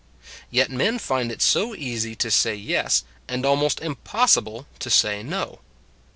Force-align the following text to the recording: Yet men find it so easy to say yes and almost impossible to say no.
Yet 0.49 0.71
men 0.71 0.97
find 0.97 1.31
it 1.31 1.43
so 1.43 1.75
easy 1.75 2.15
to 2.15 2.31
say 2.31 2.55
yes 2.55 3.03
and 3.27 3.45
almost 3.45 3.79
impossible 3.81 4.65
to 4.79 4.89
say 4.89 5.21
no. 5.21 5.59